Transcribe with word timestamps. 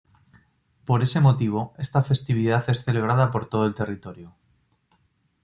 Por 0.87 0.99
ese 1.03 1.19
motivo, 1.19 1.75
esta 1.77 2.01
festividad 2.01 2.67
es 2.71 2.83
celebrada 2.85 3.29
por 3.29 3.45
todo 3.45 3.67
el 3.67 3.75
territorio. 3.75 4.33